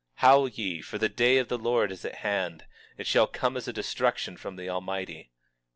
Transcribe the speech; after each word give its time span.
23:6 0.15 0.21
Howl 0.21 0.47
ye, 0.47 0.81
for 0.81 0.97
the 0.97 1.07
day 1.09 1.37
of 1.37 1.47
the 1.47 1.59
Lord 1.59 1.91
is 1.91 2.03
at 2.05 2.15
hand; 2.25 2.65
it 2.97 3.05
shall 3.05 3.27
come 3.27 3.55
as 3.55 3.67
a 3.67 3.71
destruction 3.71 4.35
from 4.35 4.55
the 4.55 4.67
Almighty. 4.67 5.29